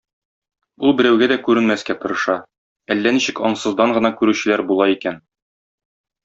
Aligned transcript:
Ул 0.87 0.93
берәүгә 1.01 1.27
дә 1.31 1.35
күренмәскә 1.47 1.95
тырыша, 2.05 2.37
әллә 2.95 3.13
ничек 3.19 3.43
аңсыздан 3.51 3.95
гына 3.99 4.13
күрүчеләр 4.23 4.65
була 4.73 4.89
икән. 4.95 5.23